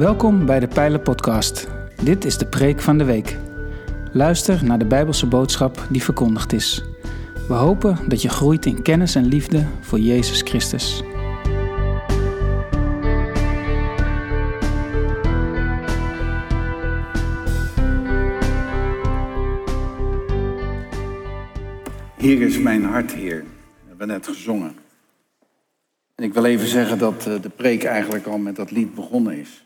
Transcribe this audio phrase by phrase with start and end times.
[0.00, 1.68] Welkom bij de Pijlen Podcast.
[2.02, 3.36] Dit is de preek van de week.
[4.12, 6.84] Luister naar de Bijbelse boodschap die verkondigd is.
[7.48, 11.02] We hopen dat je groeit in kennis en liefde voor Jezus Christus.
[22.16, 23.40] Hier is mijn hart, Heer.
[23.40, 24.74] We hebben net gezongen.
[26.14, 29.38] En ik wil even zeggen dat eh, de preek eigenlijk al met dat lied begonnen
[29.38, 29.64] is.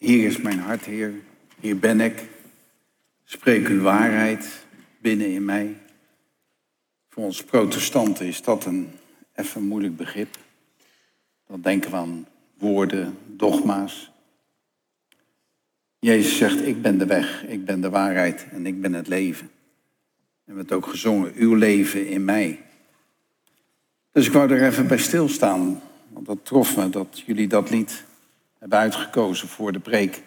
[0.00, 1.14] Hier is mijn hart, Heer.
[1.60, 2.28] Hier ben ik.
[3.24, 4.64] Spreek uw waarheid
[4.98, 5.76] binnen in mij.
[7.08, 8.90] Voor ons protestanten is dat een
[9.34, 10.36] even moeilijk begrip.
[11.46, 12.26] Dan denken we aan
[12.58, 14.10] woorden, dogma's.
[15.98, 19.50] Jezus zegt, ik ben de weg, ik ben de waarheid en ik ben het leven.
[20.44, 22.62] En we ook gezongen, uw leven in mij.
[24.12, 28.08] Dus ik wou er even bij stilstaan, want dat trof me dat jullie dat lied
[28.60, 30.22] hebben uitgekozen voor de preek.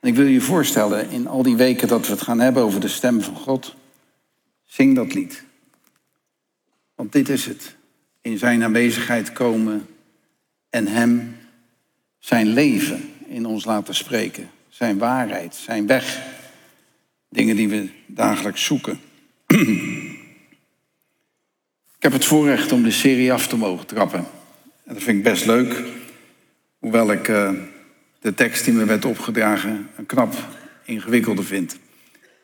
[0.00, 2.80] En ik wil je voorstellen, in al die weken dat we het gaan hebben over
[2.80, 3.74] de stem van God,
[4.64, 5.44] zing dat lied.
[6.94, 7.76] Want dit is het.
[8.20, 9.86] In zijn aanwezigheid komen
[10.70, 11.36] en hem
[12.18, 14.50] zijn leven in ons laten spreken.
[14.68, 16.22] Zijn waarheid, zijn weg.
[17.28, 19.00] Dingen die we dagelijks zoeken.
[21.96, 24.26] Ik heb het voorrecht om de serie af te mogen trappen.
[24.84, 25.84] En dat vind ik best leuk.
[26.78, 27.50] Hoewel ik uh,
[28.20, 30.34] de tekst die me werd opgedragen een knap
[30.84, 31.78] ingewikkelde vind.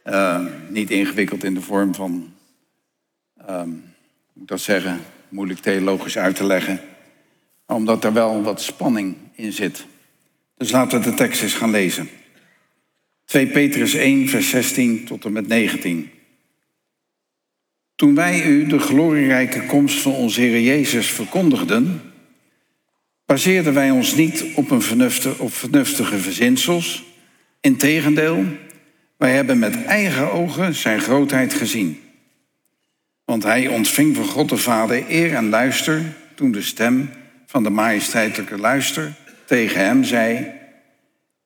[0.04, 2.32] Uh, niet ingewikkeld in de vorm van,
[3.50, 3.68] um,
[4.32, 6.80] moet ik dat zeggen, moeilijk theologisch uit te leggen.
[7.66, 9.86] Omdat er wel wat spanning in zit.
[10.56, 12.08] Dus laten we de tekst eens gaan lezen.
[13.24, 16.10] 2 Petrus 1, vers 16 tot en met 19.
[17.94, 22.00] Toen wij u de glorierijke komst van onze Heer Jezus verkondigden,
[23.26, 27.04] baseerden wij ons niet op, een vernuftige, op vernuftige verzinsels.
[27.60, 28.44] Integendeel,
[29.16, 32.00] wij hebben met eigen ogen zijn grootheid gezien.
[33.24, 36.02] Want hij ontving van God de Vader eer en luister
[36.34, 37.10] toen de stem
[37.46, 39.12] van de majesteitelijke luister
[39.44, 40.52] tegen hem zei: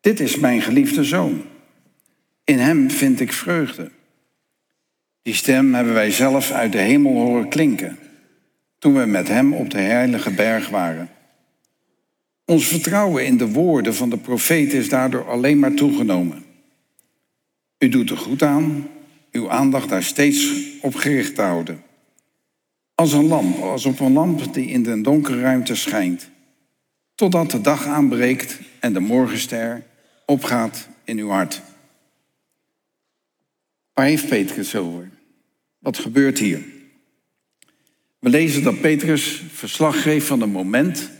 [0.01, 1.43] Dit is mijn geliefde zoon.
[2.45, 3.91] In hem vind ik vreugde.
[5.23, 7.99] Die stem hebben wij zelf uit de hemel horen klinken
[8.79, 11.09] toen we met hem op de heilige berg waren.
[12.49, 16.45] Ons vertrouwen in de woorden van de profeet is daardoor alleen maar toegenomen.
[17.79, 18.89] U doet er goed aan
[19.33, 21.83] uw aandacht daar steeds op gericht te houden.
[22.95, 26.31] Als een lamp, als op een lamp die in de donkere ruimte schijnt,
[27.15, 29.87] totdat de dag aanbreekt en de morgenster
[30.27, 31.63] opgaat in uw hart.
[33.93, 35.11] Waar heeft Petrus over?
[35.79, 36.65] Wat gebeurt hier?
[38.19, 41.17] We lezen dat Petrus verslag geeft van een moment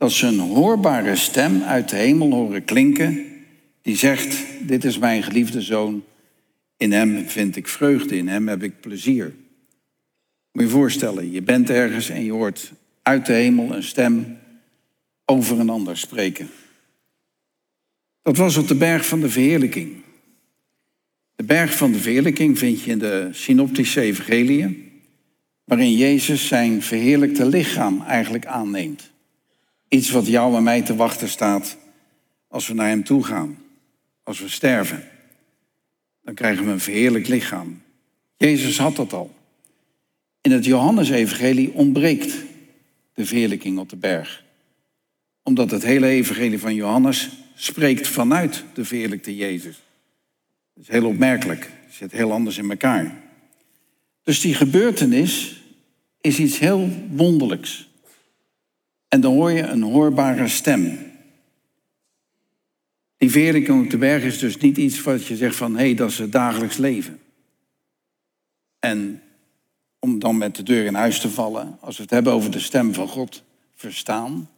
[0.00, 3.26] dat ze een hoorbare stem uit de hemel horen klinken,
[3.82, 6.04] die zegt, dit is mijn geliefde zoon,
[6.76, 9.34] in hem vind ik vreugde, in hem heb ik plezier.
[10.52, 12.72] Moet je voorstellen, je bent ergens en je hoort
[13.02, 14.38] uit de hemel een stem
[15.24, 16.50] over een ander spreken.
[18.22, 19.92] Dat was op de berg van de verheerlijking.
[21.36, 24.90] De berg van de verheerlijking vind je in de synoptische evangeliën,
[25.64, 29.09] waarin Jezus zijn verheerlijkte lichaam eigenlijk aanneemt.
[29.90, 31.76] Iets wat jou en mij te wachten staat
[32.48, 33.58] als we naar Hem toe gaan,
[34.22, 35.08] als we sterven.
[36.22, 37.82] Dan krijgen we een verheerlijk lichaam.
[38.36, 39.34] Jezus had dat al.
[40.40, 42.34] In het Johannesevangelie ontbreekt
[43.14, 44.44] de verheerlijking op de berg.
[45.42, 49.82] Omdat het hele evangelie van Johannes spreekt vanuit de verheerlijkte Jezus.
[50.74, 51.70] Dat is heel opmerkelijk.
[51.86, 53.20] Het zit heel anders in elkaar.
[54.22, 55.62] Dus die gebeurtenis
[56.20, 57.89] is iets heel wonderlijks.
[59.10, 60.98] En dan hoor je een hoorbare stem.
[63.16, 65.72] Die verheerlijking op de berg is dus niet iets wat je zegt van...
[65.72, 67.20] hé, hey, dat is het dagelijks leven.
[68.78, 69.22] En
[69.98, 71.78] om dan met de deur in huis te vallen...
[71.80, 73.42] als we het hebben over de stem van God
[73.74, 74.50] verstaan...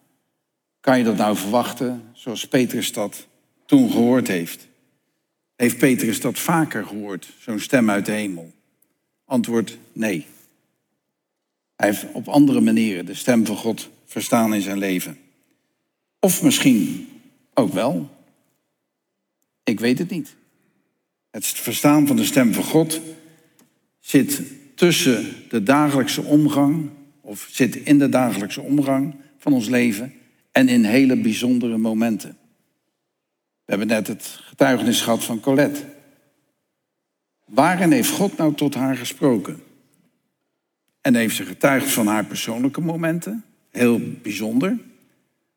[0.81, 3.27] kan je dat nou verwachten zoals Petrus dat
[3.67, 4.69] toen gehoord heeft?
[5.57, 8.53] Heeft Petrus dat vaker gehoord, zo'n stem uit de hemel?
[9.25, 10.27] Antwoord nee.
[11.77, 15.19] Hij heeft op andere manieren de stem van God verstaan in zijn leven.
[16.21, 17.09] Of misschien
[17.55, 18.11] ook wel.
[19.65, 20.37] Ik weet het niet.
[21.31, 23.01] Het verstaan van de stem van God
[24.01, 24.43] zit
[24.75, 30.15] tussen de dagelijkse omgang, of zit in de dagelijkse omgang van ons leven
[30.53, 32.37] en in hele bijzondere momenten.
[33.65, 35.85] We hebben net het getuigenis gehad van Colette.
[37.45, 39.63] Waarin heeft God nou tot haar gesproken?
[41.01, 44.79] En heeft ze getuigd van haar persoonlijke momenten, heel bijzonder.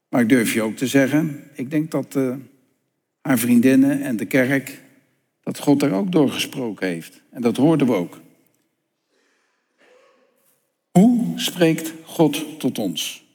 [0.10, 2.36] Maar ik durf je ook te zeggen, ik denk dat uh,
[3.22, 4.82] haar vriendinnen en de kerk,
[5.44, 7.22] dat God er ook door gesproken heeft.
[7.30, 8.20] En dat hoorden we ook.
[10.92, 13.26] Hoe spreekt God tot ons?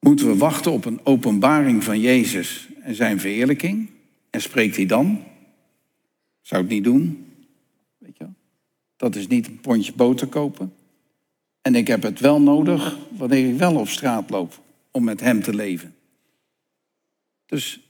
[0.00, 3.90] Moeten we wachten op een openbaring van Jezus en zijn verheerlijking?
[4.30, 5.22] En spreekt hij dan?
[6.40, 7.26] Zou ik niet doen.
[7.98, 8.26] Weet je
[8.96, 10.72] Dat is niet een pondje boter kopen.
[11.62, 15.42] En ik heb het wel nodig wanneer ik wel op straat loop om met hem
[15.42, 15.94] te leven.
[17.46, 17.80] Dus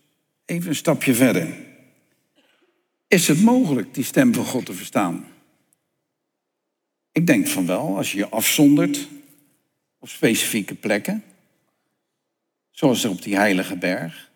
[0.44, 1.56] even een stapje verder.
[3.08, 5.26] Is het mogelijk die stem van God te verstaan?
[7.12, 9.08] Ik denk van wel, als je je afzondert
[9.98, 11.24] op specifieke plekken,
[12.70, 14.30] zoals op die heilige berg.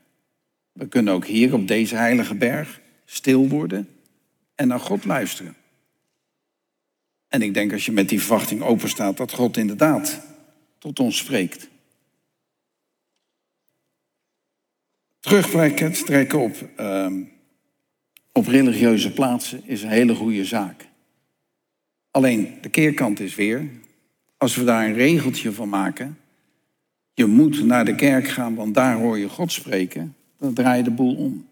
[0.72, 3.88] We kunnen ook hier op deze heilige berg stil worden
[4.54, 5.56] en naar God luisteren.
[7.32, 10.20] En ik denk als je met die verwachting open staat, dat God inderdaad
[10.78, 11.68] tot ons spreekt.
[15.20, 17.12] Terugtrekken op, uh,
[18.32, 20.88] op religieuze plaatsen is een hele goede zaak.
[22.10, 23.70] Alleen de keerkant is weer,
[24.36, 26.18] als we daar een regeltje van maken,
[27.14, 30.84] je moet naar de kerk gaan, want daar hoor je God spreken, dan draai je
[30.84, 31.48] de boel om.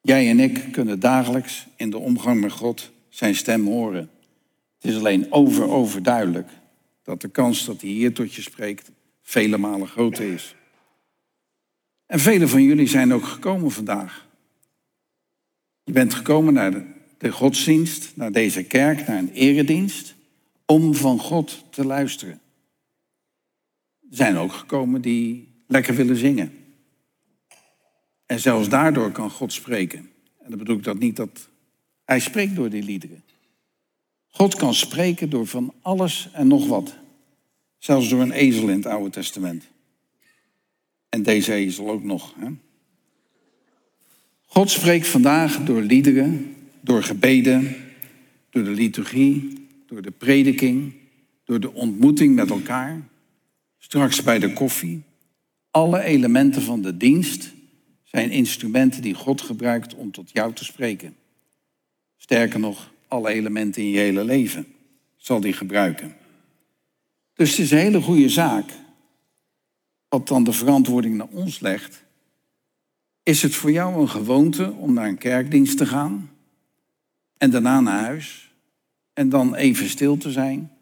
[0.00, 4.10] Jij en ik kunnen dagelijks in de omgang met God zijn stem horen.
[4.78, 6.50] Het is alleen over overduidelijk
[7.02, 8.90] dat de kans dat hij hier tot je spreekt
[9.22, 10.54] vele malen groter is.
[12.06, 14.26] En velen van jullie zijn ook gekomen vandaag.
[15.84, 16.84] Je bent gekomen naar de,
[17.18, 20.14] de godsdienst, naar deze kerk, naar een eredienst,
[20.66, 22.40] om van God te luisteren.
[24.10, 26.52] Er zijn ook gekomen die lekker willen zingen.
[28.26, 29.98] En zelfs daardoor kan God spreken.
[30.38, 31.48] En dan bedoel ik dat niet dat
[32.04, 33.22] hij spreekt door die liederen.
[34.28, 36.96] God kan spreken door van alles en nog wat.
[37.78, 39.64] Zelfs door een ezel in het Oude Testament.
[41.08, 42.34] En deze ezel ook nog.
[42.38, 42.48] Hè?
[44.46, 47.76] God spreekt vandaag door liederen, door gebeden,
[48.50, 50.92] door de liturgie, door de prediking,
[51.44, 53.08] door de ontmoeting met elkaar,
[53.78, 55.02] straks bij de koffie.
[55.70, 57.52] Alle elementen van de dienst
[58.04, 61.16] zijn instrumenten die God gebruikt om tot jou te spreken.
[62.16, 64.66] Sterker nog, alle elementen in je hele leven
[65.16, 66.16] zal die gebruiken.
[67.34, 68.70] Dus het is een hele goede zaak.
[70.08, 72.04] Wat dan de verantwoording naar ons legt.
[73.22, 76.30] Is het voor jou een gewoonte om naar een kerkdienst te gaan
[77.36, 78.54] en daarna naar huis
[79.12, 80.72] en dan even stil te zijn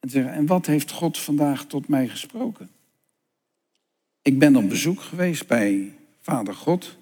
[0.00, 2.70] en te zeggen, en wat heeft God vandaag tot mij gesproken?
[4.22, 6.96] Ik ben op bezoek geweest bij Vader God.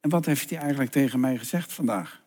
[0.00, 2.22] En wat heeft hij eigenlijk tegen mij gezegd vandaag?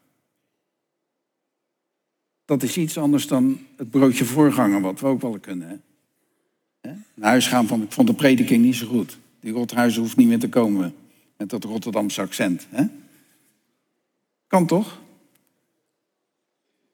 [2.52, 5.82] Dat is iets anders dan het broodje voorganger, wat we ook wel kunnen.
[6.82, 6.92] Hè?
[7.14, 9.18] Naar huis gaan van, ik vond de prediking niet zo goed.
[9.40, 10.94] Die Rothuizen hoeft niet meer te komen
[11.38, 12.68] met dat Rotterdamse accent.
[12.70, 12.84] Hè?
[14.48, 15.02] Kan toch?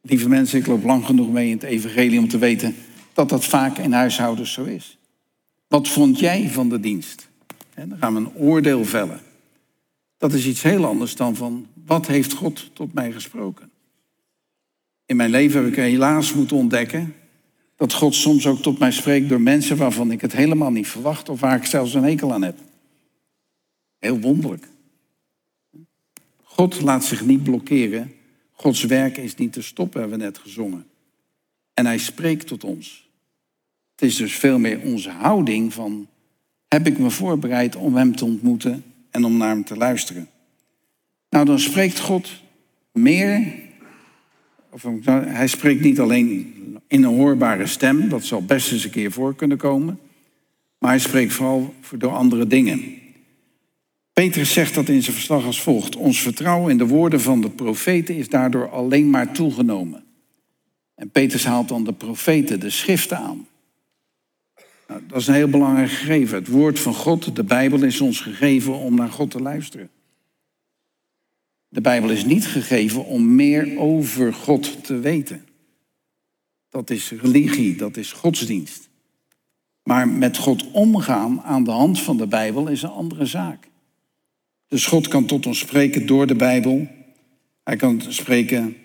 [0.02, 2.76] Lieve mensen, ik loop lang genoeg mee in het evangelie om te weten
[3.14, 4.98] dat dat vaak in huishoudens zo is.
[5.68, 7.30] Wat vond jij van de dienst?
[7.74, 9.20] En dan gaan we een oordeel vellen.
[10.18, 13.72] Dat is iets heel anders dan van wat heeft God tot mij gesproken?
[15.08, 17.16] In mijn leven heb ik helaas moeten ontdekken
[17.76, 21.30] dat God soms ook tot mij spreekt door mensen waarvan ik het helemaal niet verwacht
[21.30, 22.58] of waar ik zelfs een hekel aan heb.
[24.00, 24.68] Heel wonderlijk.
[26.44, 28.14] God laat zich niet blokkeren.
[28.52, 30.86] Gods werk is niet te stoppen, hebben we net gezongen.
[31.74, 33.10] En hij spreekt tot ons.
[33.92, 36.08] Het is dus veel meer onze houding van
[36.68, 40.30] heb ik me voorbereid om hem te ontmoeten en om naar hem te luisteren.
[41.30, 42.30] Nou, dan spreekt God
[42.92, 43.54] meer,
[44.84, 46.54] of hij spreekt niet alleen
[46.88, 50.00] in een hoorbare stem, dat zal best eens een keer voor kunnen komen,
[50.78, 52.82] maar hij spreekt vooral door andere dingen.
[54.14, 55.96] Petrus zegt dat in zijn verslag als volgt.
[55.96, 60.04] Ons vertrouwen in de woorden van de profeten is daardoor alleen maar toegenomen.
[60.96, 63.48] En Petrus haalt dan de profeten, de schriften aan.
[64.88, 66.38] Nou, dat is een heel belangrijk gegeven.
[66.38, 69.90] Het woord van God, de Bijbel, is ons gegeven om naar God te luisteren.
[71.70, 75.46] De Bijbel is niet gegeven om meer over God te weten.
[76.70, 78.90] Dat is religie, dat is godsdienst.
[79.84, 83.68] Maar met God omgaan aan de hand van de Bijbel is een andere zaak.
[84.68, 86.88] Dus God kan tot ons spreken door de Bijbel.
[87.64, 88.76] Hij kan spreken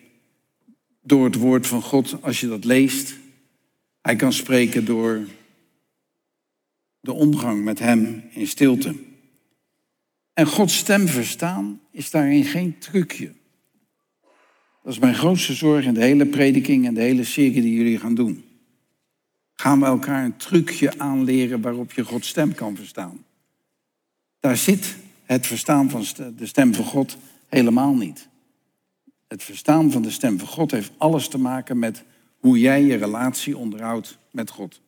[1.03, 3.17] door het woord van God als je dat leest.
[4.01, 5.27] Hij kan spreken door
[7.01, 8.95] de omgang met Hem in stilte.
[10.33, 13.33] En Gods stem verstaan is daarin geen trucje.
[14.83, 17.99] Dat is mijn grootste zorg in de hele prediking en de hele serie die jullie
[17.99, 18.45] gaan doen.
[19.55, 23.25] Gaan we elkaar een trucje aanleren waarop je Gods stem kan verstaan?
[24.41, 26.05] Daar zit het verstaan van
[26.37, 27.17] de stem van God
[27.49, 28.29] helemaal niet.
[29.29, 32.05] Het verstaan van de stem van God heeft alles te maken met
[32.39, 34.81] hoe jij je relatie onderhoudt met God.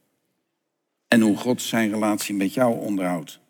[1.08, 3.40] En hoe God zijn relatie met jou onderhoudt.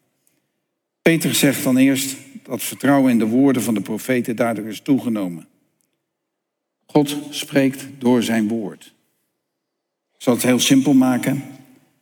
[1.09, 5.47] Peter zegt dan eerst dat vertrouwen in de woorden van de profeten daardoor is toegenomen.
[6.87, 8.95] God spreekt door zijn woord.
[10.15, 11.43] Ik zal het heel simpel maken.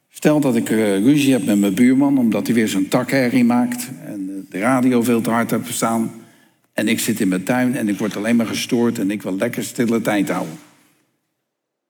[0.09, 3.91] Stel dat ik eh, ruzie heb met mijn buurman omdat hij weer zo'n takherrie maakt
[4.05, 6.13] en de radio veel te hard heeft staan.
[6.73, 9.37] En ik zit in mijn tuin en ik word alleen maar gestoord en ik wil
[9.37, 10.59] lekker stille tijd houden.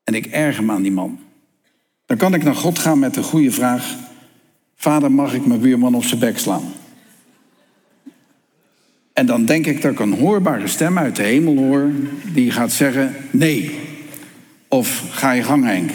[0.04, 1.18] En ik erger me aan die man.
[2.06, 3.96] Dan kan ik naar God gaan met de goede vraag:
[4.74, 6.80] Vader, mag ik mijn buurman op zijn bek slaan?
[9.22, 11.90] En dan denk ik dat ik een hoorbare stem uit de hemel hoor
[12.32, 13.78] die gaat zeggen: nee.
[14.68, 15.90] Of ga je gang, Henk.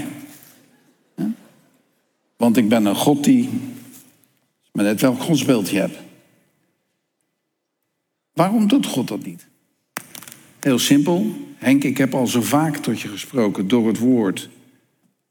[2.37, 3.49] Want ik ben een God die
[4.71, 5.97] maar net welk godsbeeld je hebt.
[8.33, 9.47] Waarom doet God dat niet?
[10.59, 11.31] Heel simpel.
[11.55, 14.49] Henk, ik heb al zo vaak tot je gesproken door het woord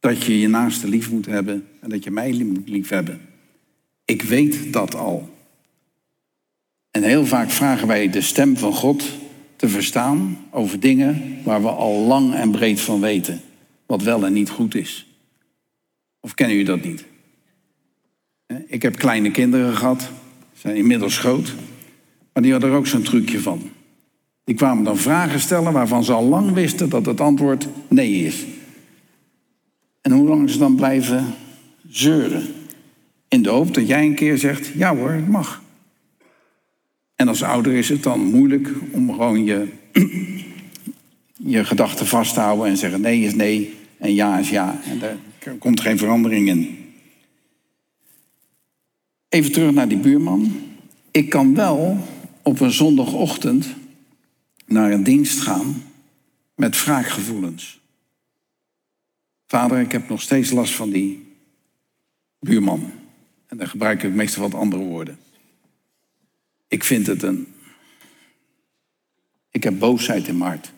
[0.01, 3.21] dat je je naaste lief moet hebben en dat je mij moet hebben.
[4.05, 5.36] Ik weet dat al.
[6.97, 9.05] En heel vaak vragen wij de stem van God
[9.57, 13.41] te verstaan over dingen waar we al lang en breed van weten,
[13.87, 15.07] wat wel en niet goed is.
[16.21, 17.05] Of kennen jullie dat niet?
[18.67, 20.11] Ik heb kleine kinderen gehad,
[20.53, 21.55] zijn inmiddels groot,
[22.33, 23.71] maar die hadden er ook zo'n trucje van.
[24.45, 28.45] Die kwamen dan vragen stellen waarvan ze al lang wisten dat het antwoord nee is.
[30.01, 31.35] En hoe lang ze dan blijven
[31.89, 32.47] zeuren.
[33.29, 35.65] In de hoop dat jij een keer zegt, ja hoor, het mag.
[37.17, 39.69] En als ouder is het dan moeilijk om gewoon je,
[41.55, 44.81] je gedachten vast te houden en zeggen nee is nee en ja is ja.
[44.85, 45.17] En daar
[45.59, 46.79] komt geen verandering in.
[49.29, 50.61] Even terug naar die buurman.
[51.11, 51.99] Ik kan wel
[52.43, 53.67] op een zondagochtend
[54.67, 55.83] naar een dienst gaan
[56.55, 57.81] met wraakgevoelens.
[59.47, 61.35] Vader, ik heb nog steeds last van die
[62.41, 62.91] buurman.
[63.47, 65.19] En dan gebruik ik meestal wat andere woorden.
[66.77, 67.47] Ik vind het een.
[69.51, 70.73] Ik heb boosheid in mijn hart.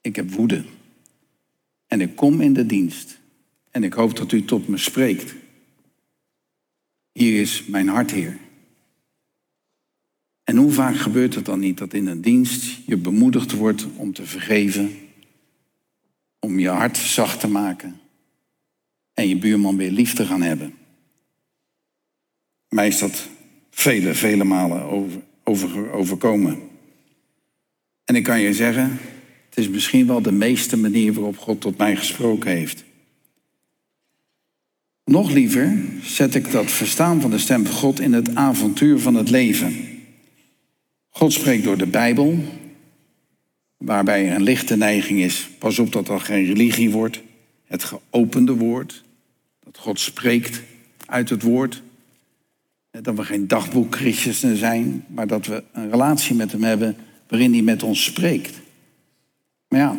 [0.00, 0.64] Ik heb woede.
[1.86, 3.18] En ik kom in de dienst.
[3.70, 5.34] En ik hoop dat u tot me spreekt.
[7.12, 8.38] Hier is mijn hart, Heer.
[10.44, 14.12] En hoe vaak gebeurt het dan niet dat in een dienst je bemoedigd wordt om
[14.12, 14.98] te vergeven,
[16.38, 18.00] om je hart zacht te maken
[19.14, 20.74] en je buurman weer lief te gaan hebben?
[22.68, 23.28] Mij is dat
[23.78, 26.58] vele, vele malen over, over, overkomen.
[28.04, 28.98] En ik kan je zeggen,
[29.48, 32.84] het is misschien wel de meeste manier waarop God tot mij gesproken heeft.
[35.04, 39.14] Nog liever zet ik dat verstaan van de stem van God in het avontuur van
[39.14, 39.76] het leven.
[41.08, 42.38] God spreekt door de Bijbel,
[43.76, 45.48] waarbij er een lichte neiging is.
[45.58, 47.22] Pas op dat dat geen religie wordt.
[47.64, 49.04] Het geopende woord.
[49.64, 50.62] Dat God spreekt
[51.06, 51.82] uit het woord.
[52.90, 56.96] Dat we geen dagboekchristenen zijn, maar dat we een relatie met hem hebben
[57.28, 58.60] waarin hij met ons spreekt.
[59.68, 59.96] Maar ja,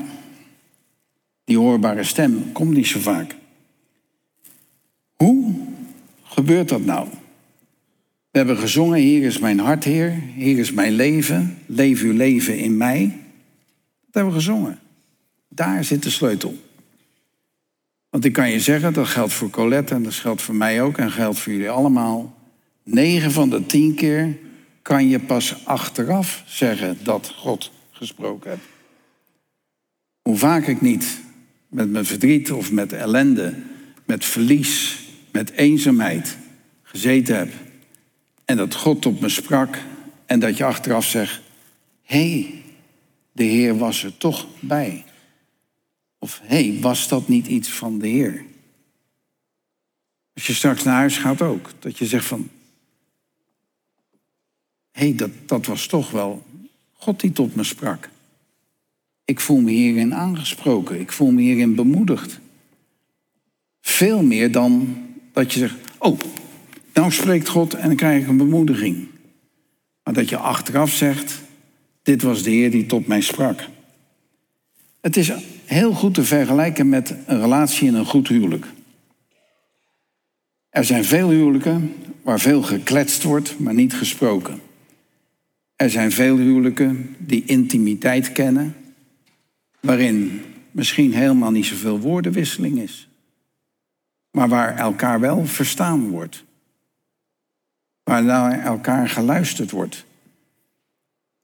[1.44, 3.36] die hoorbare stem komt niet zo vaak.
[5.16, 5.56] Hoe
[6.24, 7.08] gebeurt dat nou?
[8.32, 12.58] We hebben gezongen, hier is mijn hart, Heer, hier is mijn leven, leef uw leven
[12.58, 13.18] in mij.
[14.06, 14.80] Dat hebben we gezongen.
[15.48, 16.58] Daar zit de sleutel.
[18.10, 20.98] Want ik kan je zeggen, dat geldt voor Colette en dat geldt voor mij ook
[20.98, 22.38] en geldt voor jullie allemaal.
[22.92, 24.38] 9 van de 10 keer
[24.82, 28.64] kan je pas achteraf zeggen dat God gesproken heeft.
[30.22, 31.22] Hoe vaak ik niet
[31.68, 33.54] met mijn verdriet of met ellende,
[34.06, 35.00] met verlies,
[35.32, 36.38] met eenzaamheid
[36.84, 37.54] gezeten heb.
[38.46, 39.78] En dat God op me sprak
[40.26, 41.42] en dat je achteraf zegt,
[42.04, 42.64] hé, hey,
[43.32, 45.06] de Heer was er toch bij.
[46.20, 48.46] Of hé, hey, was dat niet iets van de Heer?
[50.34, 52.50] Als je straks naar huis gaat ook, dat je zegt van,
[55.00, 56.44] hey, dat, dat was toch wel
[56.94, 58.10] God die tot me sprak.
[59.26, 61.00] Ik voel me hierin aangesproken.
[61.00, 62.40] Ik voel me hierin bemoedigd.
[63.82, 64.98] Veel meer dan
[65.34, 66.20] dat je zegt, oh,
[66.94, 69.08] nou spreekt God en dan krijg ik een bemoediging.
[70.04, 71.42] Maar dat je achteraf zegt,
[72.04, 73.68] dit was de Heer die tot mij sprak.
[75.02, 75.32] Het is
[75.66, 78.66] heel goed te vergelijken met een relatie in een goed huwelijk.
[80.70, 84.68] Er zijn veel huwelijken waar veel gekletst wordt, maar niet gesproken.
[85.80, 88.76] Er zijn veel huwelijken die intimiteit kennen,
[89.80, 93.10] waarin misschien helemaal niet zoveel woordenwisseling is.
[94.32, 96.44] maar waar elkaar wel verstaan wordt.
[98.04, 100.06] Waar naar elkaar geluisterd wordt.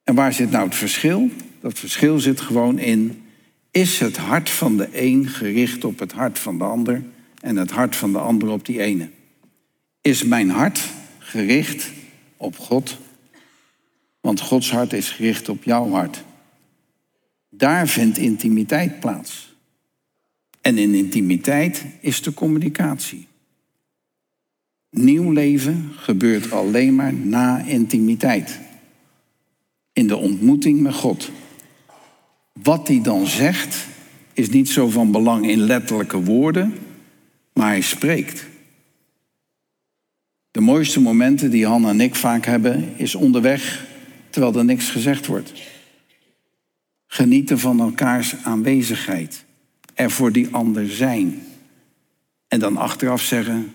[0.03, 1.29] En waar zit nou het verschil?
[1.59, 3.23] Dat verschil zit gewoon in,
[3.71, 7.03] is het hart van de een gericht op het hart van de ander
[7.41, 9.09] en het hart van de ander op die ene?
[10.01, 10.89] Is mijn hart
[11.19, 11.91] gericht
[12.37, 13.03] op God?
[14.25, 16.23] Want Gods hart is gericht op jouw hart.
[17.49, 19.55] Daar vindt intimiteit plaats.
[20.61, 23.27] En in intimiteit is de communicatie.
[24.89, 28.59] Nieuw leven gebeurt alleen maar na intimiteit.
[29.93, 31.31] In de ontmoeting met God.
[32.53, 33.87] Wat hij dan zegt
[34.33, 36.73] is niet zo van belang in letterlijke woorden,
[37.53, 38.45] maar hij spreekt.
[40.51, 43.93] De mooiste momenten die Han en ik vaak hebben, is onderweg
[44.35, 45.53] terwijl er niks gezegd wordt.
[47.07, 49.45] Genieten van elkaars aanwezigheid.
[49.93, 51.43] Er voor die ander zijn.
[52.47, 53.73] En dan achteraf zeggen,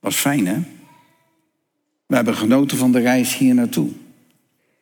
[0.00, 0.58] was fijn hè?
[2.06, 3.88] We hebben genoten van de reis hier naartoe.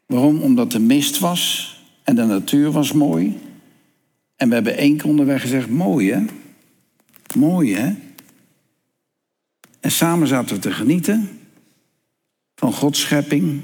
[0.07, 0.41] Waarom?
[0.41, 3.39] Omdat de mist was en de natuur was mooi.
[4.37, 6.25] En we hebben één keer onderweg gezegd, mooi hè?
[7.37, 7.95] Mooi hè?
[9.81, 11.29] En samen zaten we te genieten
[12.55, 13.63] van Gods schepping,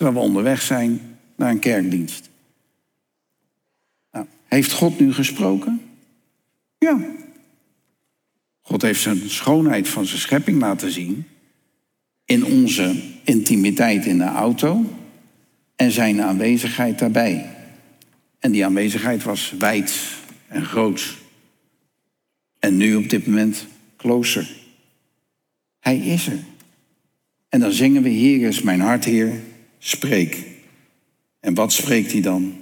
[0.00, 1.00] terwijl we onderweg zijn
[1.36, 2.30] naar een kerkdienst.
[4.12, 5.80] Nou, heeft God nu gesproken?
[6.78, 7.00] Ja.
[8.60, 11.26] God heeft zijn schoonheid van zijn schepping laten zien
[12.24, 14.98] in onze intimiteit in de auto
[15.76, 17.56] en zijn aanwezigheid daarbij.
[18.38, 20.00] En die aanwezigheid was wijd
[20.46, 21.16] en groot.
[22.58, 23.66] En nu op dit moment
[23.96, 24.56] closer.
[25.80, 26.38] Hij is er.
[27.48, 29.40] En dan zingen we, Hier is mijn hart, Heer,
[29.80, 30.44] spreek.
[31.40, 32.54] En wat spreekt hij dan?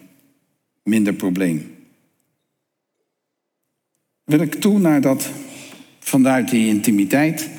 [0.83, 1.77] Minder probleem.
[4.25, 5.31] Wil ik toe naar dat,
[5.99, 7.51] vanuit die intimiteit,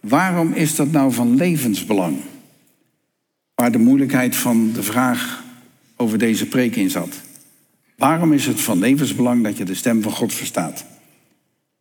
[0.00, 2.16] waarom is dat nou van levensbelang?
[3.54, 5.44] Waar de moeilijkheid van de vraag
[5.96, 7.20] over deze preek in zat.
[7.96, 10.84] Waarom is het van levensbelang dat je de stem van God verstaat?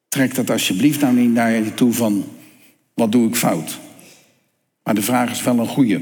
[0.08, 2.26] Trek dat alsjeblieft nou niet naar je toe van,
[2.94, 3.80] wat doe ik fout?
[4.84, 6.02] Maar de vraag is wel een goede.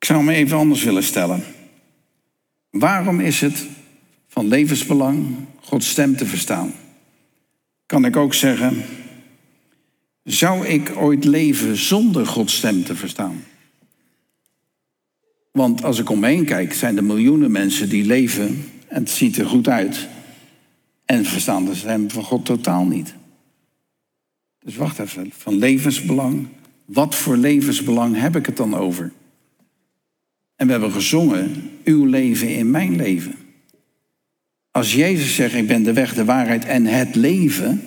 [0.00, 1.42] Ik zou me even anders willen stellen.
[2.70, 3.66] Waarom is het
[4.28, 6.72] van levensbelang Gods stem te verstaan?
[7.86, 8.84] Kan ik ook zeggen,
[10.24, 13.44] zou ik ooit leven zonder Gods stem te verstaan?
[15.52, 19.10] Want als ik om me heen kijk, zijn er miljoenen mensen die leven en het
[19.10, 20.08] ziet er goed uit
[21.04, 23.14] en verstaan de stem van God totaal niet.
[24.58, 26.46] Dus wacht even, van levensbelang.
[26.84, 29.12] Wat voor levensbelang heb ik het dan over?
[30.60, 33.34] En we hebben gezongen, uw leven in mijn leven.
[34.70, 37.82] Als Jezus zegt, ik ben de weg, de waarheid en het leven,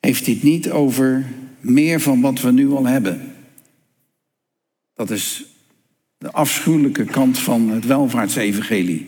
[0.00, 1.26] heeft hij het niet over
[1.60, 3.32] meer van wat we nu al hebben.
[4.94, 5.44] Dat is
[6.18, 9.06] de afschuwelijke kant van het welvaartsevangelie.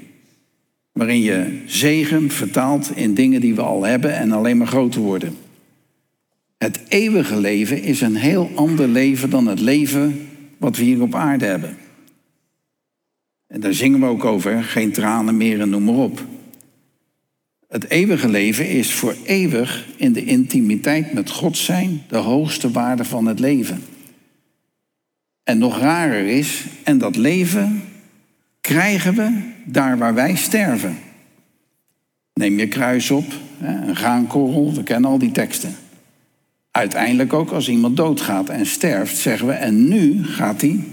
[0.92, 5.36] Waarin je zegen vertaalt in dingen die we al hebben en alleen maar groter worden.
[6.58, 11.14] Het eeuwige leven is een heel ander leven dan het leven wat we hier op
[11.14, 11.76] aarde hebben.
[13.46, 16.24] En daar zingen we ook over, geen tranen meer en noem maar op.
[17.68, 23.04] Het eeuwige leven is voor eeuwig in de intimiteit met God zijn de hoogste waarde
[23.04, 23.82] van het leven.
[25.42, 27.82] En nog rarer is, en dat leven
[28.60, 30.98] krijgen we daar waar wij sterven.
[32.34, 33.24] Neem je kruis op,
[33.60, 35.74] een graankorrel, we kennen al die teksten.
[36.70, 40.84] Uiteindelijk ook als iemand doodgaat en sterft, zeggen we, en nu gaat hij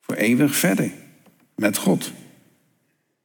[0.00, 0.90] voor eeuwig verder
[1.60, 2.12] met God.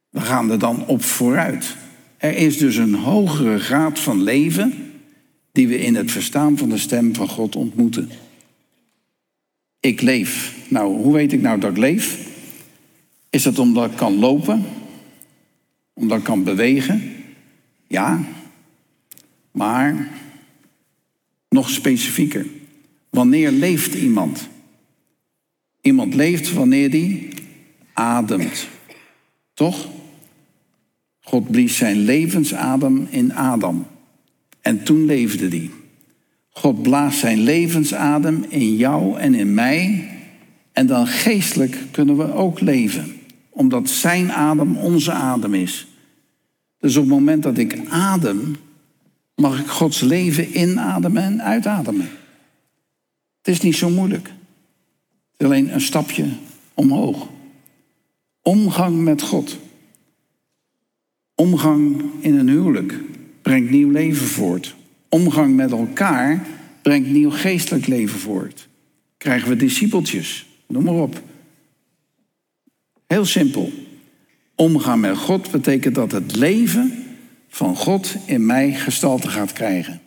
[0.09, 1.75] We gaan er dan op vooruit.
[2.17, 4.91] Er is dus een hogere graad van leven
[5.51, 8.09] die we in het verstaan van de stem van God ontmoeten.
[9.79, 10.55] Ik leef.
[10.67, 12.27] Nou, hoe weet ik nou dat ik leef?
[13.29, 14.65] Is dat omdat ik kan lopen?
[15.93, 17.13] Omdat ik kan bewegen?
[17.87, 18.23] Ja.
[19.51, 20.09] Maar
[21.49, 22.45] nog specifieker.
[23.09, 24.47] Wanneer leeft iemand?
[25.81, 27.34] Iemand leeft wanneer die
[27.95, 28.67] ademt.
[29.53, 29.87] Toch?
[31.21, 33.87] God blies zijn levensadem in Adam.
[34.61, 35.71] En toen leefde die.
[36.49, 40.09] God blaast zijn levensadem in jou en in mij.
[40.71, 43.19] En dan geestelijk kunnen we ook leven.
[43.49, 45.87] Omdat zijn adem onze adem is.
[46.79, 48.55] Dus op het moment dat ik adem,
[49.35, 52.09] mag ik Gods leven inademen en uitademen.
[53.37, 54.27] Het is niet zo moeilijk.
[54.27, 56.25] Het is alleen een stapje
[56.73, 57.27] omhoog.
[58.47, 59.57] Omgang met God.
[61.35, 62.99] Omgang in een huwelijk
[63.41, 64.75] brengt nieuw leven voort.
[65.09, 66.47] Omgang met elkaar
[66.81, 68.67] brengt nieuw geestelijk leven voort.
[69.17, 71.21] Krijgen we discipeltjes, noem maar op.
[73.07, 73.71] Heel simpel.
[74.55, 77.05] Omgaan met God betekent dat het leven
[77.47, 80.01] van God in mij gestalte gaat krijgen.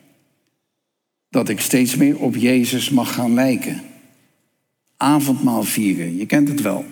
[1.29, 3.81] Dat ik steeds meer op Jezus mag gaan lijken.
[4.97, 6.85] Avondmaal vieren, je kent het wel.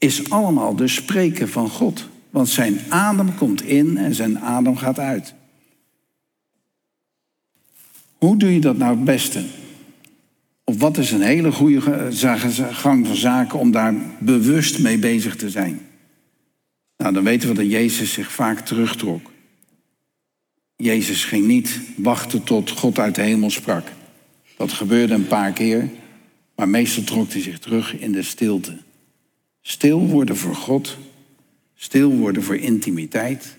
[0.00, 2.08] Is allemaal dus spreken van God.
[2.30, 5.34] Want zijn adem komt in en zijn adem gaat uit.
[8.18, 9.44] Hoe doe je dat nou het beste?
[10.64, 12.10] Of wat is een hele goede
[12.70, 15.80] gang van zaken om daar bewust mee bezig te zijn?
[16.96, 19.30] Nou, dan weten we dat Jezus zich vaak terugtrok.
[20.76, 23.88] Jezus ging niet wachten tot God uit de hemel sprak.
[24.56, 25.88] Dat gebeurde een paar keer,
[26.56, 28.78] maar meestal trok hij zich terug in de stilte.
[29.70, 30.96] Stil worden voor God,
[31.74, 33.56] stil worden voor intimiteit.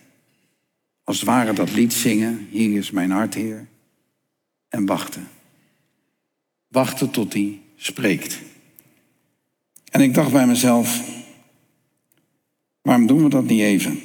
[1.04, 3.68] Als het ware dat lied zingen, hier is mijn hart, Heer.
[4.70, 5.28] En wachten.
[6.68, 8.42] Wachten tot hij spreekt.
[9.92, 11.10] En ik dacht bij mezelf,
[12.82, 14.02] waarom doen we dat niet even?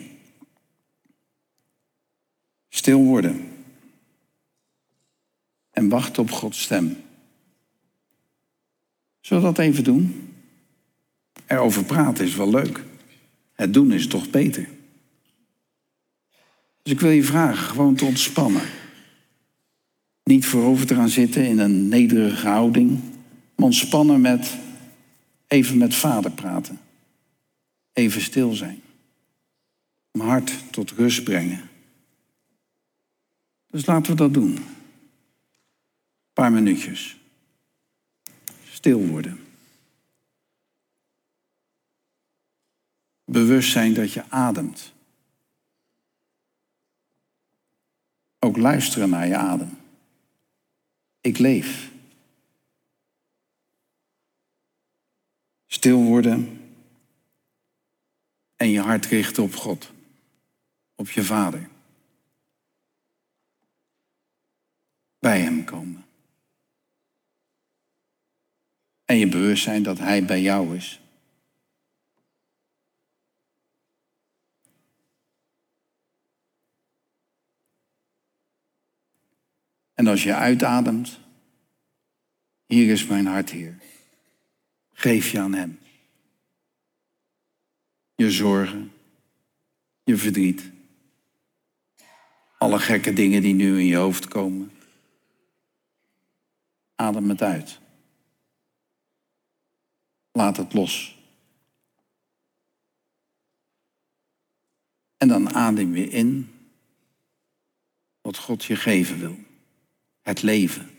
[2.68, 3.48] Stil worden.
[5.70, 6.96] En wachten op Gods stem.
[9.20, 10.25] Zullen we dat even doen?
[11.46, 12.84] Erover praten is wel leuk.
[13.52, 14.68] Het doen is toch beter.
[16.82, 18.62] Dus ik wil je vragen gewoon te ontspannen.
[20.24, 23.00] Niet voorover te gaan zitten in een nederige houding.
[23.54, 24.56] Maar ontspannen met
[25.46, 26.80] even met vader praten.
[27.92, 28.80] Even stil zijn.
[30.10, 31.68] Mijn hart tot rust brengen.
[33.70, 34.56] Dus laten we dat doen.
[34.56, 34.64] Een
[36.32, 37.16] paar minuutjes.
[38.70, 39.45] Stil worden.
[43.26, 44.94] Bewust zijn dat je ademt.
[48.38, 49.78] Ook luisteren naar je adem.
[51.20, 51.90] Ik leef.
[55.66, 56.60] Stil worden
[58.56, 59.92] en je hart richten op God,
[60.94, 61.68] op je Vader.
[65.18, 66.04] Bij Hem komen.
[69.04, 71.00] En je bewust zijn dat Hij bij jou is.
[79.96, 81.20] En als je uitademt,
[82.66, 83.78] hier is mijn hart, Heer.
[84.92, 85.78] Geef je aan Hem.
[88.14, 88.92] Je zorgen,
[90.04, 90.70] je verdriet,
[92.58, 94.72] alle gekke dingen die nu in je hoofd komen.
[96.94, 97.80] Adem het uit.
[100.32, 101.18] Laat het los.
[105.16, 106.50] En dan adem weer in
[108.20, 109.45] wat God je geven wil
[110.26, 110.90] het leven.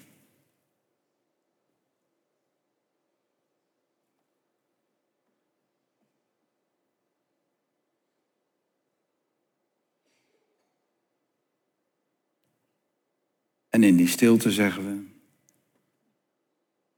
[13.69, 15.05] En in die stilte zeggen we,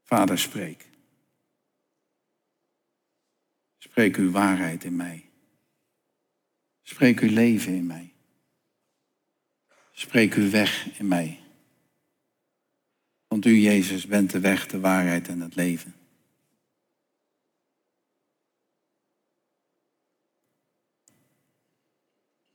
[0.02, 0.88] Vader spreek.
[3.78, 5.30] Spreek uw waarheid in mij.
[6.82, 8.12] Spreek uw leven in mij.
[9.92, 11.49] Spreek uw weg in mij.
[13.30, 15.94] Want u, Jezus, bent de weg, de waarheid en het leven.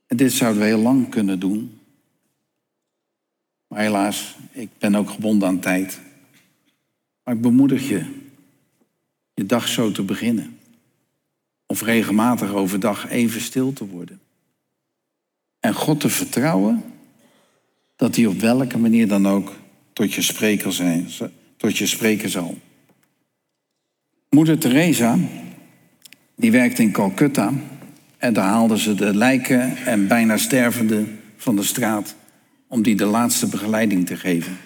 [0.06, 1.80] En dit zouden we heel lang kunnen doen.
[3.66, 6.00] Maar helaas, ik ben ook gebonden aan tijd.
[7.22, 8.24] Maar ik bemoedig je
[9.34, 10.58] je dag zo te beginnen.
[11.66, 14.20] Of regelmatig overdag even stil te worden.
[15.60, 16.84] En God te vertrouwen
[17.96, 19.64] dat hij op welke manier dan ook
[19.96, 21.06] tot je spreker, zijn,
[21.56, 22.58] tot je spreken zal.
[24.28, 25.18] Moeder Teresa,
[26.34, 27.52] die werkte in Calcutta
[28.18, 32.14] en daar haalden ze de lijken en bijna stervenden van de straat
[32.68, 34.56] om die de laatste begeleiding te geven.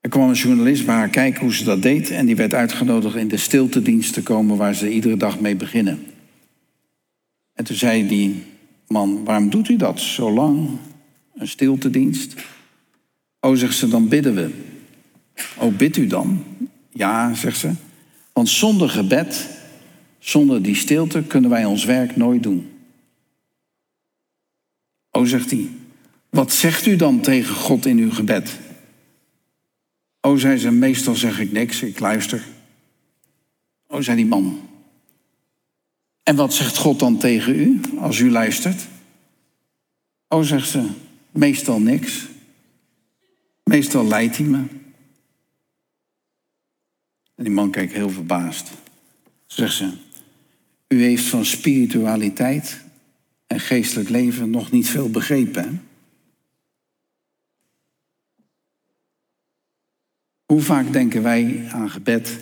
[0.00, 3.16] Er kwam een journalist bij haar kijken hoe ze dat deed en die werd uitgenodigd
[3.16, 6.06] in de stiltedienst te komen waar ze iedere dag mee beginnen.
[7.54, 8.42] En toen zei die
[8.86, 10.68] man, waarom doet u dat zo lang,
[11.34, 12.34] een stiltedienst?
[13.40, 14.50] Oh, zegt ze, dan bidden we.
[15.58, 16.44] Oh, bidt u dan?
[16.92, 17.72] Ja, zegt ze.
[18.32, 19.48] Want zonder gebed,
[20.18, 22.70] zonder die stilte, kunnen wij ons werk nooit doen.
[25.10, 25.68] Oh, zegt hij.
[26.30, 28.58] Wat zegt u dan tegen God in uw gebed?
[30.20, 32.44] Oh, zei ze, meestal zeg ik niks, ik luister.
[33.86, 34.68] Oh, zei die man.
[36.22, 38.86] En wat zegt God dan tegen u als u luistert?
[40.28, 40.88] Oh, zegt ze,
[41.30, 42.26] Meestal niks.
[43.70, 44.64] Meestal leidt hij me.
[47.34, 48.70] En die man keek heel verbaasd.
[49.46, 49.92] Zegt ze,
[50.88, 52.80] u heeft van spiritualiteit
[53.46, 55.88] en geestelijk leven nog niet veel begrepen.
[60.46, 62.38] Hoe vaak denken wij aan gebed,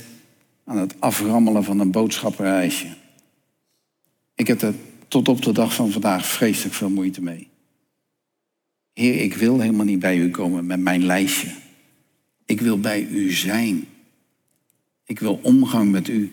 [0.64, 2.96] aan het aframmelen van een boodschappenreisje?
[4.34, 4.74] Ik heb er
[5.08, 7.48] tot op de dag van vandaag vreselijk veel moeite mee.
[8.98, 11.48] Heer, ik wil helemaal niet bij u komen met mijn lijstje.
[12.44, 13.86] Ik wil bij u zijn.
[15.04, 16.32] Ik wil omgang met u.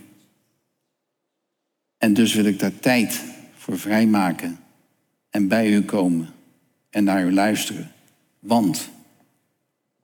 [1.97, 3.23] En dus wil ik daar tijd
[3.58, 4.60] voor vrijmaken
[5.30, 6.30] en bij u komen
[6.89, 7.91] en naar u luisteren.
[8.39, 8.89] Want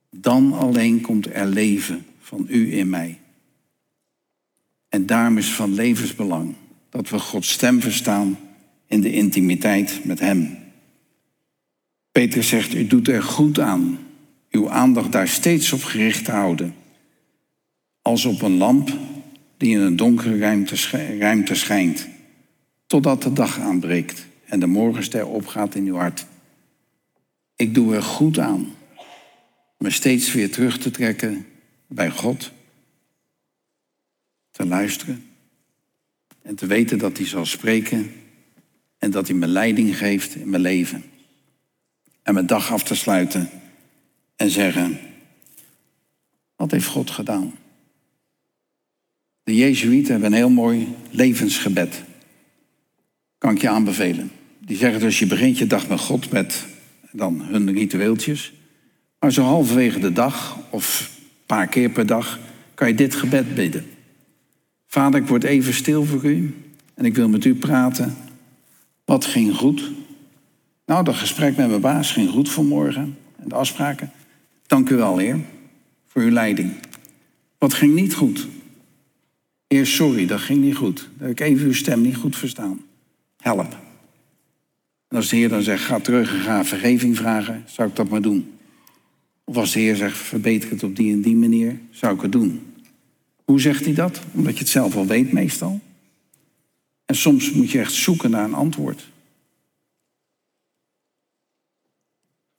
[0.09, 3.19] dan alleen komt er leven van u in mij.
[4.89, 6.55] En daarom is van levensbelang
[6.89, 8.39] dat we Gods stem verstaan
[8.87, 10.60] in de intimiteit met Hem.
[12.11, 13.99] Peter zegt, u doet er goed aan
[14.49, 16.75] uw aandacht daar steeds op gericht te houden.
[18.01, 18.89] Als op een lamp
[19.57, 20.37] die in een donkere
[21.17, 22.07] ruimte, schijnt,
[22.87, 26.25] totdat de dag aanbreekt en de morgenster opgaat in uw hart.
[27.55, 28.67] Ik doe er goed aan
[29.81, 31.45] me steeds weer terug te trekken
[31.87, 32.51] bij God,
[34.51, 35.23] te luisteren
[36.41, 38.11] en te weten dat hij zal spreken
[38.97, 41.03] en dat hij me leiding geeft in mijn leven.
[42.23, 43.49] En mijn dag af te sluiten
[44.35, 44.99] en zeggen,
[46.55, 47.53] wat heeft God gedaan?
[49.43, 52.03] De Jezuïeten hebben een heel mooi levensgebed.
[53.37, 54.31] Kan ik je aanbevelen.
[54.59, 56.65] Die zeggen dus, je begint je dag met God met
[57.11, 58.53] dan hun ritueeltjes.
[59.19, 62.39] Maar zo halverwege de dag of een paar keer per dag
[62.73, 63.85] kan je dit gebed bidden.
[64.87, 66.55] Vader, ik word even stil voor u
[66.93, 68.17] en ik wil met u praten.
[69.05, 69.91] Wat ging goed?
[70.91, 74.11] Nou, dat gesprek met mijn baas ging goed vanmorgen en de afspraken.
[74.67, 75.39] Dank u wel, Heer,
[76.07, 76.71] voor uw leiding.
[77.57, 78.47] Wat ging niet goed?
[79.67, 80.95] Heer, sorry, dat ging niet goed.
[80.97, 82.81] Dat heb ik even uw stem niet goed verstaan.
[83.37, 83.77] Help.
[85.07, 88.21] Als de Heer dan zegt, ga terug en ga vergeving vragen, zou ik dat maar
[88.21, 88.51] doen.
[89.43, 92.31] Of als de Heer zegt, verbeter het op die en die manier, zou ik het
[92.31, 92.73] doen.
[93.43, 94.21] Hoe zegt hij dat?
[94.31, 95.79] Omdat je het zelf al weet meestal.
[97.05, 99.10] En soms moet je echt zoeken naar een antwoord.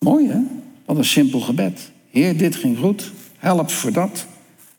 [0.02, 0.40] Mooi hè?
[0.84, 1.90] Wat een simpel gebed.
[2.10, 3.12] Heer, dit ging goed.
[3.36, 4.26] Help voor dat.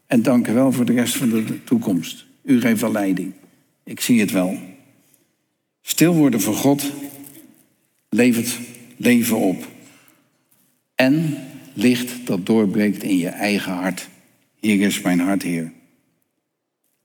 [0.08, 2.26] En dank u wel voor de rest van de toekomst.
[2.42, 3.34] U geeft wel leiding.
[3.84, 4.58] Ik zie het wel.
[5.82, 6.92] Stil worden voor God
[8.10, 8.60] levert
[8.98, 9.68] leven op.
[10.96, 11.38] En
[11.74, 14.10] licht dat doorbreekt in je eigen hart.
[14.60, 15.72] Hier is mijn hart, Heer.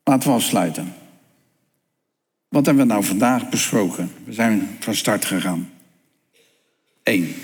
[0.05, 0.95] Laten we afsluiten.
[2.49, 4.11] Wat hebben we nou vandaag besproken?
[4.25, 5.71] We zijn van start gegaan.
[7.03, 7.35] 1.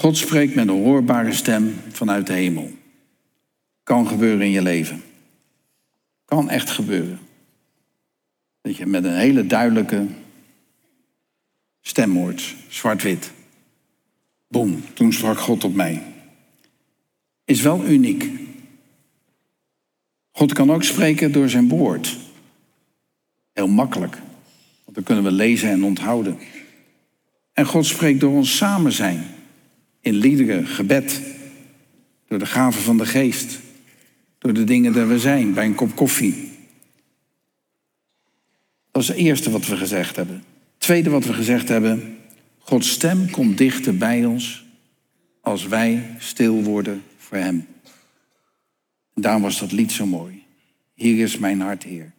[0.00, 2.70] God spreekt met een hoorbare stem vanuit de hemel.
[3.82, 5.02] Kan gebeuren in je leven.
[6.24, 7.18] Kan echt gebeuren.
[8.60, 10.06] Dat je met een hele duidelijke
[11.80, 13.32] stem hoort, zwart-wit.
[14.48, 16.02] Boom, toen sprak God op mij.
[17.44, 18.30] Is wel uniek.
[20.30, 22.16] God kan ook spreken door zijn woord.
[23.52, 24.18] Heel makkelijk.
[24.84, 26.38] Want dan kunnen we lezen en onthouden.
[27.52, 29.38] En God spreekt door ons samen zijn.
[30.00, 31.20] In liederen, gebed.
[32.26, 33.58] Door de gaven van de geest.
[34.38, 36.50] Door de dingen die we zijn, bij een kop koffie.
[38.90, 40.44] Dat is het eerste wat we gezegd hebben.
[40.78, 42.18] tweede wat we gezegd hebben.
[42.58, 44.64] Gods stem komt dichter bij ons
[45.40, 47.66] als wij stil worden voor Hem.
[49.14, 50.42] En daarom was dat lied zo mooi.
[50.94, 52.12] Hier is mijn hart, Heer.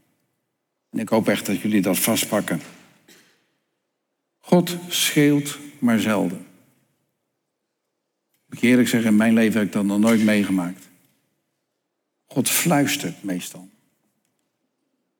[0.89, 2.61] En ik hoop echt dat jullie dat vastpakken.
[4.39, 6.45] God scheelt maar zelden.
[8.51, 10.89] Moet ik eerlijk zeggen, in mijn leven heb ik dat nog nooit meegemaakt.
[12.25, 13.69] God fluistert meestal.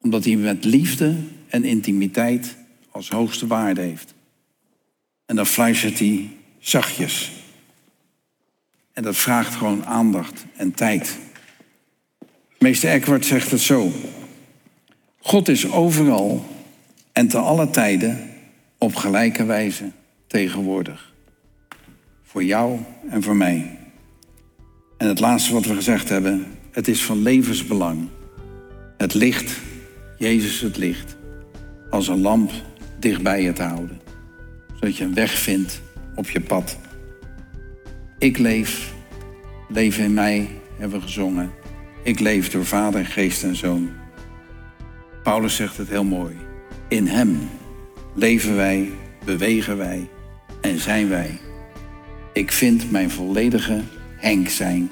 [0.02, 1.16] Omdat hij met liefde
[1.48, 2.56] en intimiteit
[2.90, 4.14] als hoogste waarde heeft.
[5.26, 7.32] En dan fluistert hij zachtjes.
[8.94, 11.18] En dat vraagt gewoon aandacht en tijd.
[12.60, 13.92] Meester Eckhart zegt het zo.
[15.20, 16.46] God is overal
[17.12, 18.30] en te alle tijden
[18.78, 19.92] op gelijke wijze
[20.28, 21.11] tegenwoordig.
[22.32, 23.78] Voor jou en voor mij.
[24.98, 28.08] En het laatste wat we gezegd hebben, het is van levensbelang.
[28.98, 29.60] Het licht,
[30.18, 31.16] Jezus het licht,
[31.90, 32.52] als een lamp
[33.00, 34.02] dichtbij je te houden
[34.82, 35.82] zodat je een weg vindt
[36.16, 36.78] op je pad.
[38.18, 38.94] Ik leef,
[39.68, 41.52] leef in mij, hebben we gezongen.
[42.04, 43.90] Ik leef door Vader, Geest en Zoon.
[45.24, 46.36] Paulus zegt het heel mooi.
[46.88, 47.50] In Hem
[48.16, 48.90] leven wij,
[49.26, 50.10] bewegen wij
[50.62, 51.40] en zijn wij.
[52.34, 53.82] Ik vind mijn volledige
[54.18, 54.90] Henk zijn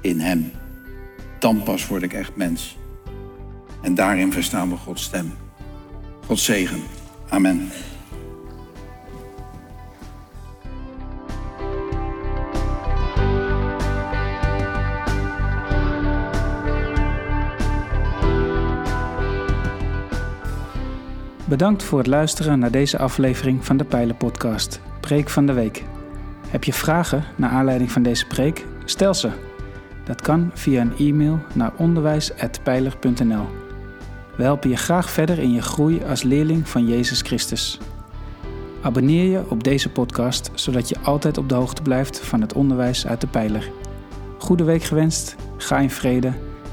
[0.00, 0.50] in Hem.
[1.38, 2.76] Dan pas word ik echt mens.
[3.82, 5.32] En daarin verstaan we Gods stem.
[6.26, 6.80] God zegen.
[7.28, 7.68] Amen.
[21.44, 25.84] Bedankt voor het luisteren naar deze aflevering van de Pijlen Podcast, Preek van de Week.
[26.50, 28.66] Heb je vragen naar aanleiding van deze preek?
[28.84, 29.30] Stel ze.
[30.04, 33.46] Dat kan via een e-mail naar onderwijs.pijler.nl.
[34.36, 37.78] We helpen je graag verder in je groei als leerling van Jezus Christus.
[38.82, 43.06] Abonneer je op deze podcast, zodat je altijd op de hoogte blijft van het onderwijs
[43.06, 43.70] uit de Pijler.
[44.38, 46.32] Goede week gewenst, ga in vrede,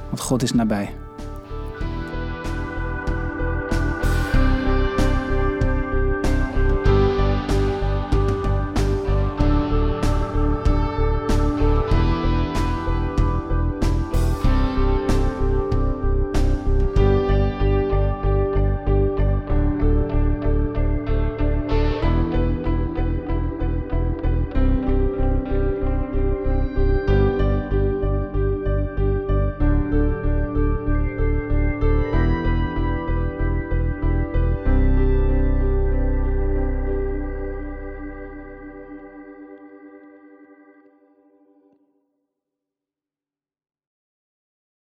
[0.09, 1.04] want God is nabij.